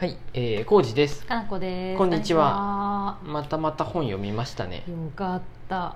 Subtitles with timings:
[0.00, 1.26] はい、えー、浩二です。
[1.26, 1.98] かなこです。
[1.98, 3.18] こんにちは。
[3.22, 4.82] またまた本読みましたね。
[4.88, 5.94] よかった。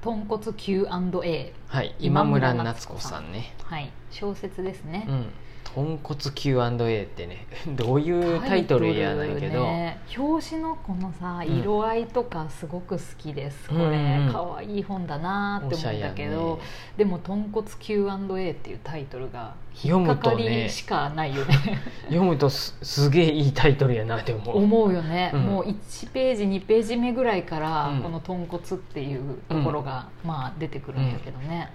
[0.00, 1.52] 豚骨 Q&A。
[1.68, 3.54] はい、今村夏子さんね。
[3.62, 5.12] はい、小説ですねう。
[5.12, 5.26] ん、
[5.64, 11.58] 豚骨 Q&A ってね、 どういうタイトルやないけど、ね、表紙のこのさうん。
[11.58, 14.26] 色合いとかすごく好きです、こうんうん。
[14.26, 16.64] れ可愛い本だなって思うんだけど、おしゃ
[16.98, 21.54] でも「豚骨 Q&A」っていうタイトルが引っかかりしかないよね。
[22.06, 24.62] 読むとすすげえいいタイトルやなって思う。
[24.62, 25.40] 思うよね、うん。
[25.42, 28.02] もう1ページ2ページ目ぐらいから、うん。
[28.02, 31.70] この豚骨っていうところが、まあ、出てくるんやけどね、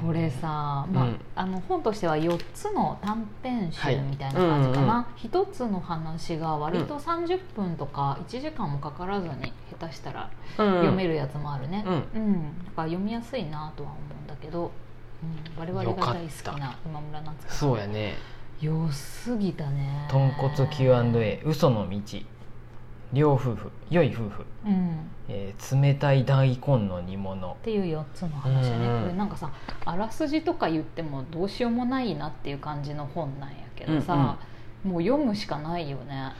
[0.00, 1.20] これさ、まあうん。
[1.34, 11.92] あの本としては4つの短編はい集みたいな感じかうんうんな、1つの話が割と30分とか1時間もかからずに下手したらうん読めるやつもあるね、うん。
[11.92, 12.64] うん。
[12.64, 14.70] だから読みやすいなとは思うんだけど、
[15.22, 18.14] うん、我々が大好きな今村夏子そうやね。
[18.60, 20.06] 良すぎたね。
[20.08, 22.00] 豚骨 Q&A、嘘の道、
[23.14, 25.10] 両夫婦、良い夫婦、うん。
[25.28, 27.52] えー冷たい大根の煮物。
[27.52, 27.56] っ。
[27.62, 29.50] ていう4つの話ね、うんうんこれなんかさ
[29.84, 34.36] あらすじとか言ってもどうしようもないなっていう感じの本なんやけどさ、
[34.84, 36.32] もう読むしかないよね。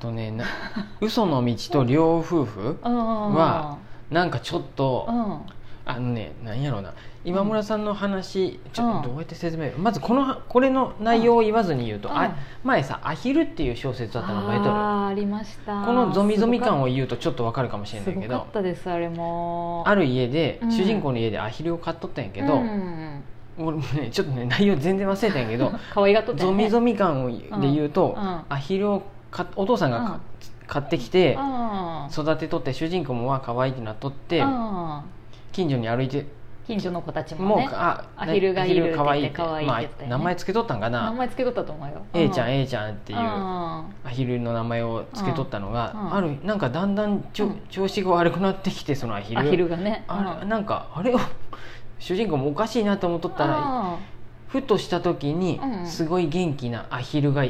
[0.00, 0.44] とね、な
[1.00, 3.78] 嘘の道と両夫婦うんは
[4.10, 5.40] なんかちょっと、うん。
[5.88, 6.92] あのね、なんやろうな
[7.26, 9.02] 今村さんの話、ちょうん。
[9.02, 9.72] どうやって説明？
[9.76, 12.16] まずこのこれの内容を言わずに言うと、うん。
[12.16, 14.70] あ前さ「アヒル」っていう小説だったの覚えとる？
[14.70, 15.82] ありました。
[15.84, 19.82] このゾミゾミ感をす言うとちょっとわかるかもしれないけどごかったですあれも。
[19.86, 20.70] ある家で、うん。
[20.70, 23.24] 主人公の家でアヒルを飼っとったんやけど、うん。
[23.58, 28.40] 俺もねちょっとね内容全然忘れたんやけど 可愛がっとったゾミゾミ感をで言うと、うん。
[28.48, 30.20] アヒルをかお父さんが
[30.68, 32.06] 買ってきてうん。
[32.12, 35.00] 育てとって主人公もは可愛いってなっとってうん。
[35.50, 36.24] 近所に歩いて
[36.66, 40.10] 近所の子たちもうもねあアヒルがいるって可愛いって言って可愛いって言ったよね。
[40.10, 41.02] まあ、名前つけとったんかな。
[41.04, 42.02] 名前つけとったと思うよ。
[42.12, 46.00] A ちゃんっ A ちゃんっていうアヒルの名前をつけとったのが、うん。
[46.00, 46.14] うん。
[46.14, 47.60] あるなんかだんだんちょ、うん。
[47.70, 50.04] 調子が悪くなってきてそのアヒルアヒルがね。
[50.08, 50.48] あうん。
[50.48, 51.20] なんかあれを
[52.00, 53.98] 主人公もおかしいなと思っとったらあ
[54.48, 55.86] ふとした時にうん。
[55.86, 57.44] すごい元気なアヒルが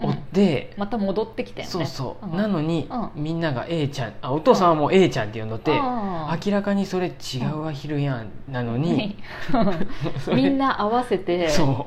[0.00, 1.70] おって、ーまた戻ってきたよね。
[1.70, 2.36] そうそう、ん。
[2.36, 9.16] なのに、うみんなが A ちゃんあお父さんはもう A ちゃんって呼んどって、あ明らかにそれ違うアヒルやんなのに、
[10.34, 11.86] みんな合わせてそ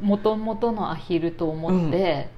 [0.00, 2.28] もともとのアヒルと思って、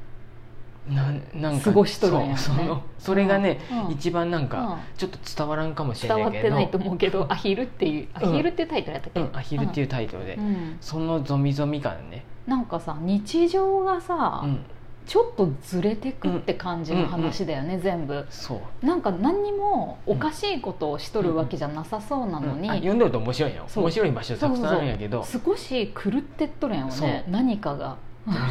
[0.89, 1.23] うなん。
[1.35, 2.37] なんか過ごしとるんやね。
[2.37, 3.93] そのそれがね、うん。
[3.93, 4.79] 一番なんかうん。
[4.97, 6.55] ちょっと伝わらんかもしれ伝ないけど。
[6.55, 10.77] わってないと思うけどアヒルっていうアヒルっていうタイトルやったっけ、うん、アヒルっていうタイトルで、うん。
[10.81, 14.65] そのゾミゾミ感ね、なんかさ日常がさ、うん、
[15.11, 18.25] ちょっとずれてくって感じの話だよね、全部。
[18.31, 18.87] そう。
[18.87, 23.65] なんか何にもおかしいことをしとるわけじゃなさそうなのに、うんあ読んでると面白いよ。
[23.67, 23.85] そう。
[23.87, 25.25] 面白い場所たくさんあるんやけど。
[25.25, 27.09] 少し狂ってっとるんよそう。
[27.09, 27.97] ね何かが。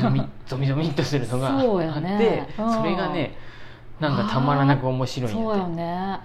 [0.01, 2.49] ゾミゾミゾミっとするのがあってそうやね。
[2.59, 3.37] うんそれがね
[4.01, 6.19] なんかたまらなく面白いんそうよやってね。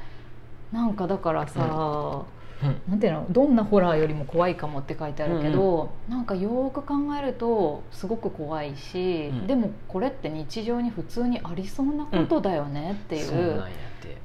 [0.72, 2.24] なんかだからさ、
[2.64, 2.80] うん。
[2.88, 9.46] なんていうのどんなホラーよりも怖いかもって書いてあるけど、なんかよーく考えるとすごく怖いし、うん。
[9.46, 13.48] でもこれって日常に普通にありそうなことだよねっていう、そうなん。
[13.56, 13.68] やっ
[14.00, 14.16] て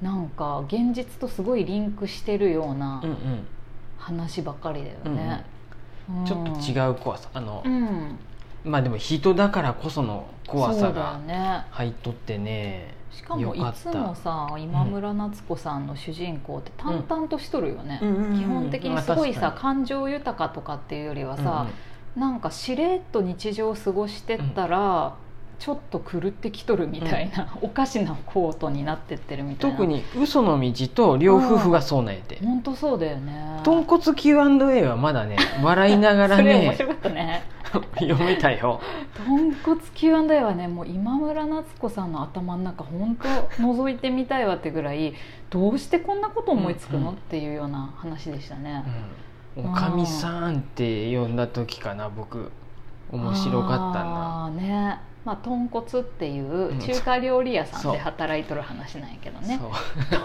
[0.00, 3.46] なんか現実とすごいリンクしてるようなうんうん。
[3.98, 5.44] 話ばっかりだよね、
[6.24, 7.28] ちょっとう違う怖さ。
[7.34, 8.16] あの、うん
[8.68, 11.64] まあでも人だからこその怖さがね。
[11.70, 18.08] 入っとってねしかもいつもさ今村夏子さんの主人公って淡々としとるよね、うん。
[18.08, 18.38] うんうんうん。
[18.38, 25.14] 基本的にすごいさまあ感情豊かとかっていうよりはさ、うんなんかしれっと日常を過ごしてったら、
[25.60, 29.76] ちょっと狂ってきとるみたいな、おかしなコートになってってるみたいな。
[29.76, 32.38] 特に嘘の道と両夫婦がそうなんやて。
[32.42, 33.60] 本当そうだよね。
[33.64, 37.42] 豚骨 Q&A はまだね笑いながら それ面ね白かったね
[38.00, 38.80] 読めたよ
[39.14, 43.28] 豚骨 Q&A はねもう今村夏子さんの頭の中本当
[43.62, 45.14] 覗いてみたいわってぐらい
[45.50, 48.82] どうしてこんなこと思いつくの、うんうんっていうような話でしたね、
[49.56, 49.70] うん。
[49.70, 52.50] おかみさんって呼んだ時かな僕
[53.10, 55.00] 面白かったなあーね。
[55.24, 59.60] まあ豚骨っていう中華料理屋さんで働いとる話なんやけどね、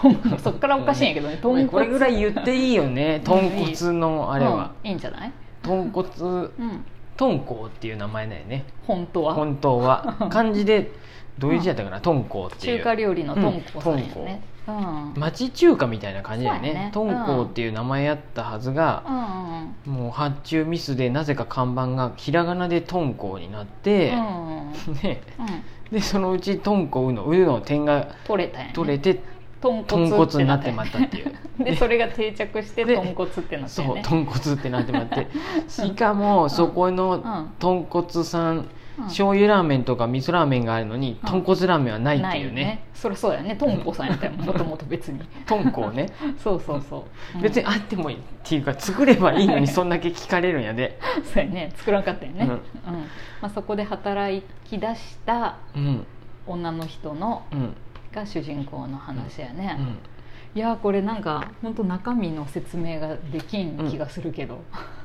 [0.01, 0.40] そう。
[0.40, 4.90] そっからおかしいんやけどね豚骨 これぐらい言っていいよね豚骨のあれは、うん。
[4.90, 5.31] いいんじゃない、
[5.62, 6.86] 豚骨うん、
[7.18, 8.65] 豚香っていう名前だよね。
[8.88, 9.33] 本当は。
[9.33, 10.15] 本当は。
[10.30, 10.92] 漢字で
[11.38, 12.00] どういう字やったかな？
[12.00, 12.77] 豚香っていう。
[12.80, 16.92] 中華料理の豚骨さんやね、うん町中華みたいな感じだよね。
[16.94, 17.44] そうやね。
[17.44, 19.04] っていう名前やったはずが、
[19.86, 19.94] うん。
[19.94, 24.13] もう発注ミスでなぜか看板がひらがなで豚香になって、
[24.88, 25.21] うん ね。
[25.39, 25.63] うん。
[25.92, 29.21] でそのうち豚香の「う」の点が取れたね、取れて
[29.63, 31.31] 豚豚骨骨になってまったっていう。
[31.63, 35.27] でそれが定着してで豚骨ってなってそう豚骨ってなってまって。
[35.69, 37.50] しかもそこのうん。
[37.60, 38.69] 豚骨さんうん
[39.06, 41.30] 醤油ラーメンとか味噌ラーメンがあるのにうん。
[41.30, 42.83] 豚骨ラーメンはないっていうね。
[42.94, 43.56] そりゃそうだよね。
[43.56, 45.19] とんこさんやったよもともと別に。
[45.45, 46.09] 豚骨ね。
[46.38, 47.42] そうそうそう、うん。
[47.42, 51.00] 別にあってもいいっていうか作ればいいのに そんだけ聞かれるんやで。
[51.33, 51.71] そうやね。
[51.75, 52.50] 作らんかったよね、うん。
[52.50, 52.59] うん。
[53.42, 56.06] まあ、そこで働き出したうん。
[56.45, 57.75] 女の人のうん
[58.13, 59.98] が主人公の話やね、うん。
[60.56, 64.62] いやーこれなんか本当中身の説明ができん気がするけど、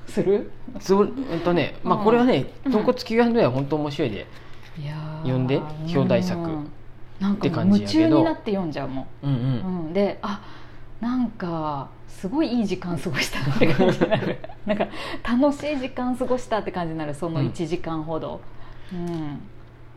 [0.07, 0.51] する？
[0.81, 2.05] そうえっとねまあうん。
[2.05, 2.73] これはねうん。
[2.73, 4.27] 豚骨 Q&A は本当面白いで。
[4.79, 5.23] いやー。
[5.23, 5.57] 読んで
[5.95, 6.71] 表題作うん
[7.21, 9.39] なんってか夢中になって読んじゃうもうんうん。
[9.39, 10.41] ん、うん、であ
[11.01, 14.39] なんかすごいいい時間過ごしたって感じになる。
[14.67, 14.87] なんか
[15.25, 18.41] 楽しい時間過ごしたって感じになるそのうん1時間ほど。
[18.93, 19.41] うん。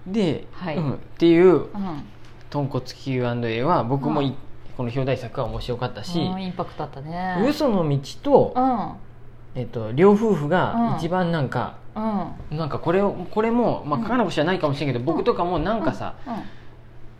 [0.07, 0.77] で、はい。
[0.77, 0.93] うん。
[0.93, 2.03] っていううん
[2.51, 4.33] 豚骨 Q&A は僕もい、うん。
[4.77, 7.43] この表題作は面白かったしうんインパクトあったね。
[7.47, 9.59] 嘘の道とう、ん。
[9.59, 10.49] えっと、両夫婦うん。
[10.49, 11.99] が一番なんか、う
[12.53, 12.57] ん。
[12.57, 16.15] なんかこれをこれも、まあ、かなくちゃないかもしれんけど、僕とかもなんかさ、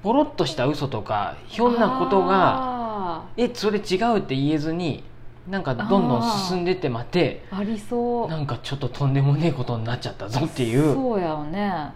[0.04, 5.04] ポロッとした嘘とかひょんなことがあえそれ違うって言えずに
[5.48, 7.57] なんかどんどん進んでってまってー。
[7.57, 8.28] ありそう。
[8.28, 10.94] なんかちょっととんでもねえことになっちゃったぞっていう。
[10.94, 11.92] そうやよね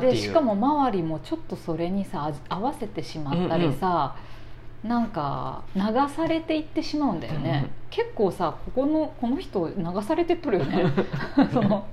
[0.00, 4.16] でしかも周りもちょっとそれにさあ合わせてしまったりさ、
[4.82, 5.82] なんか流
[6.14, 7.70] されていってしまうんだよね、うんうん。
[7.90, 10.84] 結構さここのこの人流されてっとるよね。
[11.52, 11.86] その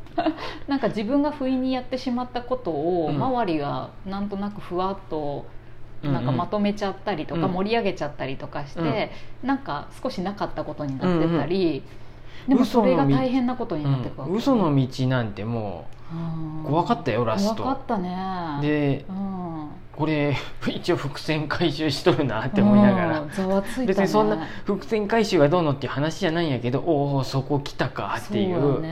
[0.67, 3.15] なんか自分が不意にやってしまったことをうん。
[3.15, 5.45] 周りがなんとなくふわっと
[6.03, 7.53] なんかまとめちゃったりとかうん。
[7.53, 9.11] 盛り上げちゃったりとかして、
[9.41, 11.83] なんか少しなかったことになってたり、
[12.47, 14.37] でもそれが大変なことになってくわけ、うん。
[14.37, 15.87] 嘘の道なんても
[16.63, 18.59] う怖かったよラス怖かトったね。
[18.61, 19.67] でうん。
[19.95, 20.35] これ
[20.67, 23.23] 一応伏線回収しとるなって思いながら。
[23.85, 28.83] 別にそんな伏線回収がどうのっていう話じゃないんやけどおおそこ来たかっていう。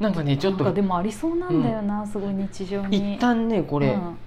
[0.00, 0.72] なんかねちょっと。
[0.72, 3.14] でもありそうなんだよな、すごい日常に。
[3.14, 4.18] 一旦ねこれ、うん。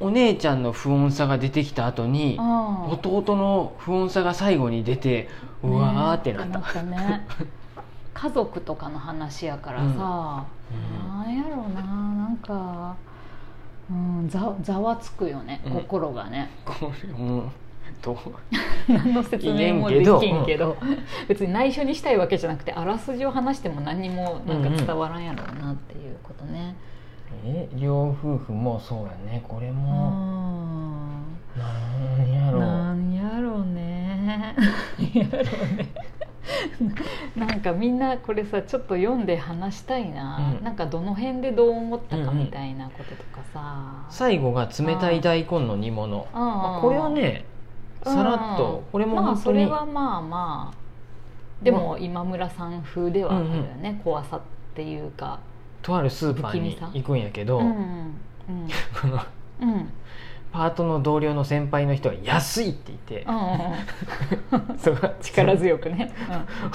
[0.00, 2.84] おお姉ちゃんの不穏さが出てきた後にうん。
[2.90, 5.28] 弟の不穏さが最後に出て
[5.62, 7.26] うわーってなった、ね
[8.14, 11.08] 家族とかの話やからさ、うん。
[11.08, 11.82] なんやろうな。
[11.82, 12.96] なんか、
[13.90, 15.72] うん、ざざわつくよね、うん。
[15.72, 16.50] 心がね。
[16.64, 17.50] これもう
[18.00, 18.16] どう？
[18.92, 20.20] 何の説明もで言えんけど。
[20.20, 20.76] きんけど、
[21.28, 26.76] 別に内緒にしたいわけじゃなくてあらすじを話しても何にもなんか伝わらんやろうなっていうことね、
[27.44, 29.42] え両夫婦もそうやね。
[29.46, 31.38] これうもん。
[31.56, 32.60] なんやろう。
[32.60, 34.54] なんやろうね。
[35.14, 35.42] やろう
[35.76, 35.88] ね
[37.36, 40.64] なんかみんなこれさちょっと読んで話したいな、うん。
[40.64, 46.28] なんかどの辺でどう思ったかうんうんみたいなこととかさ、最後が冷たい大根の煮物。
[46.32, 47.44] うんまあこれはね
[48.02, 49.64] さらっとこれもまあ本当に。
[49.64, 54.40] それはまあまあでも今村さん風ではあるよね、怖さっ
[54.74, 55.40] ていうか。
[55.82, 58.14] とあるスーパーに行くんやけど、うんうん
[59.00, 59.20] この
[59.60, 59.92] うんうん
[60.54, 63.26] パートの同僚の先輩の人が「安い!」って言って、
[65.20, 66.12] 力強くね、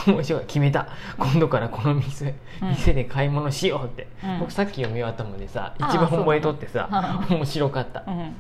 [0.06, 0.42] 面白い。
[0.42, 0.90] 決めた。
[1.18, 2.70] 今度からこの店,、うん。
[2.72, 4.40] 店で買い物しようって、うん。
[4.40, 6.90] 僕さっき読み終わったのでさ一番覚えとってさ
[7.30, 8.36] 面白かった、うん、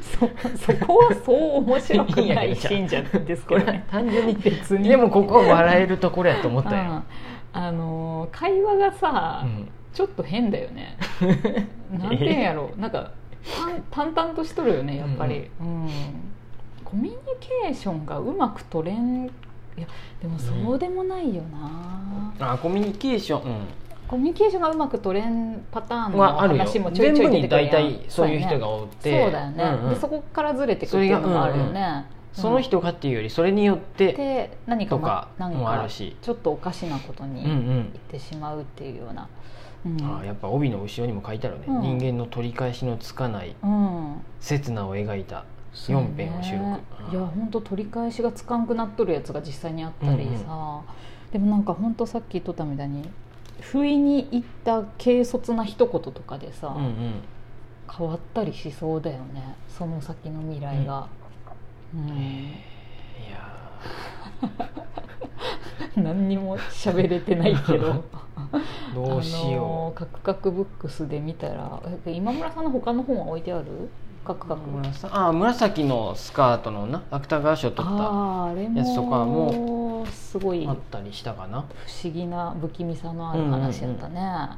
[0.00, 0.30] そ
[0.72, 3.60] そこはそう面白くない信者ですけこれ。
[3.62, 4.88] はどね単純に別に。
[4.88, 7.02] でもここは笑えるところやと思ったよ、うん。
[7.52, 9.68] あのー会話がさ、うん。
[9.92, 10.96] ちょっと変だよね。
[11.90, 13.10] なんていうんやろなんか
[13.90, 15.88] 淡淡々としとるよねやっぱり、うん。
[16.84, 19.30] コミュニケーションがうまく取れんい
[19.80, 19.86] や
[20.20, 23.60] でもそうでもないよな、あコミュニケーション、うん。
[24.08, 27.30] コミュニケーションがうまく取れんパターンの話もちょいちょい出てくるやん。
[27.30, 29.22] 全部に大体そういう人がおって。
[29.22, 29.94] そうだよね、うんうん。
[29.94, 36.16] でそこからずれてくっていうのもあるよね、その人がっていうよりそれによってで何かもあかるし。
[36.22, 39.28] ちょっとおかしなことにうんう言っんてしまうっていうような、
[39.84, 40.18] うん。
[40.20, 41.80] あやっぱ帯の後ろにも書いてあるね、うん。
[41.98, 44.20] 人間の取り返しのつかないうん。
[44.38, 46.02] 刹那を描いたそうね。
[46.02, 50.80] 4編を収録、いや本当取り返しがつかんくなっとるやつが実際にあったりさ、
[51.32, 53.08] でもなんか本当さっき言っとったみたいに
[53.60, 57.14] 不意に言った軽率な一言とかでさ、うんうん。
[57.92, 59.56] 変わったりしそうだよね。
[59.68, 61.19] その先の未来が、うん
[61.94, 64.50] いや
[65.96, 67.90] 何にも喋れてないけど。
[67.92, 68.02] ー
[68.94, 73.88] どうしあのよーカクカクブックスで見たらえ今村さんの他の本は置いてある？
[74.24, 81.58] カクカうク紫あ紫のスカートのな芥川賞取ったやつとかもすごい不あったりしたかな。
[82.02, 84.48] 思議な不気味さのある話やったね。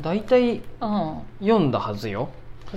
[0.00, 2.28] 大体うん、読んだはずよ。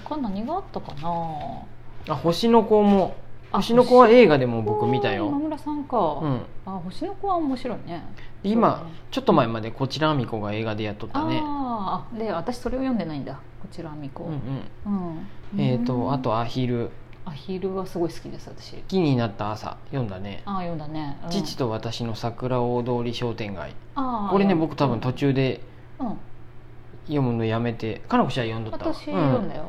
[0.04, 2.14] 他何があったかな？
[2.14, 3.25] あ星の子もあ
[3.58, 8.04] 星の子は映画でも僕見た今よ、村さんか、うん、あ星の子は面白いね。
[8.44, 8.94] で今ね。
[9.12, 11.42] ちょっと前までこちらあみこが映画でやっとったね。
[11.44, 13.34] ああで私それを読んでないんだ。
[13.62, 15.20] こちらあみこうんうん。
[15.56, 15.62] うん。
[15.62, 16.14] えっ、とうん。
[16.14, 16.90] あとアヒル。
[17.26, 18.76] アヒルはすごい好きです私。
[18.88, 20.44] 木になった朝読んだね。
[20.46, 21.30] ああ読んだね、うん。
[21.30, 23.74] 父と私の桜大通り商店街。
[23.96, 25.62] ああこれね僕多分途中で
[26.00, 26.18] うん。
[27.06, 28.94] 読むのやめてかなこちゃん読んどったわ。
[28.94, 29.36] 私読ん。
[29.36, 29.64] うんだよ、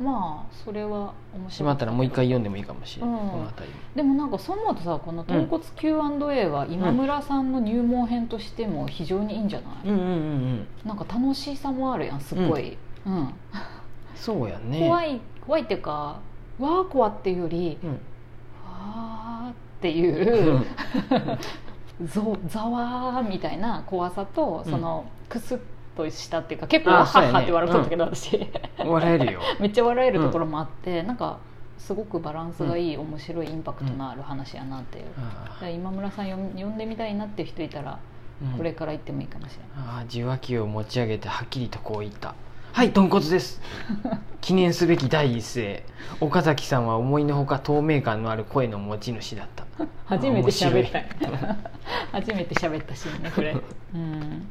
[0.00, 1.50] まあそれは面白い。
[1.52, 3.28] しまったらもう一回読んでもいいかもしれない、うん。
[3.30, 10.66] この辺りでもなんかそう思うとさこの「豚骨 Q&A」は今村さんの入門編としても非常にいいんじゃない、うんうんうんうん。
[10.84, 13.34] なんか楽しさもあるやんすっごい、うん。
[14.16, 14.80] そうやね。
[14.80, 16.18] 怖い怖いっていうか
[16.58, 17.90] わー怖っていうよりうん。
[17.90, 20.60] わーっていう
[22.00, 24.72] う ぞざわーみたいな怖さとうん。
[24.72, 25.60] そのクスッ
[25.96, 28.46] としたっていうか結構はっはって笑っとったけど、私。
[28.78, 29.40] 笑えるよ。
[29.60, 31.38] めっちゃ笑えるところもあって、なんか
[31.78, 35.10] すごくバランスがいい、面白いインパクトのある話やなっていう、だ
[35.46, 37.98] あから今村さん読んでみたいなっていう人いたら
[38.56, 42.34] これから言ってもいいかもしれない、あー受話器を持ち上げてはっきりとこう言った
[42.72, 43.60] 「はい豚骨です」
[44.40, 45.82] 記念すべき第一声。
[46.20, 49.64] 岡崎さんは思いのほか透明感のある声の持ち主だった。
[50.04, 51.00] 初めて喋った。
[52.12, 53.56] 初めて喋ったシーンねこれ、
[53.94, 54.48] うん、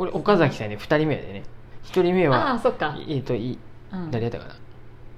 [0.00, 0.78] これ岡崎さんね。
[0.78, 1.42] 2人目でね。
[1.84, 3.58] 1人目ああはそっか、えっ、とい
[3.92, 4.10] うん。
[4.10, 4.56] 誰やったかな。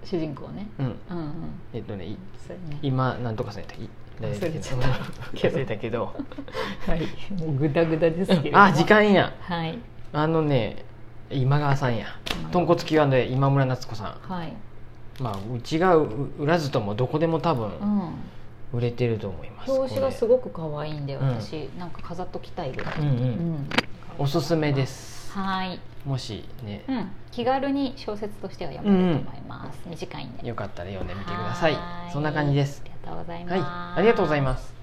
[0.02, 0.66] 主人公ね。
[0.80, 0.86] うん。
[0.86, 1.34] うんうん。
[1.72, 2.80] えっ、とねいそうやね。
[2.82, 3.88] 今なんとかさんやったっけ？
[4.20, 5.48] 誰やったっけ忘れちゃった。
[5.48, 6.06] 忘れたけど。
[6.84, 7.02] はい。
[7.38, 9.78] もうグダグダですけれどもあ時間やはい。
[10.12, 10.84] あのね
[11.30, 12.06] 今川さんや。
[12.50, 14.32] 豚骨 Q&A 今村夏子さん。
[14.32, 14.52] はい、
[15.20, 16.08] まあうちがう
[16.40, 17.66] 売らずともどこでも多分
[18.72, 19.70] うん、売れてると思います。
[19.70, 21.28] 表紙がすごごく可愛いんでうん。
[21.40, 23.68] 私、なんか飾っときたいぐらい、うんうん、うん
[24.18, 25.32] おすすめです。
[25.32, 26.84] はい、もしね。
[26.88, 30.46] うん、気軽に小説としては読めると思います、短いんで。
[30.46, 31.76] よかったら読んでみてください。
[32.12, 32.82] そんな感じです。
[32.84, 33.62] ありがとうございます、はい。
[33.62, 34.81] ありがとうございます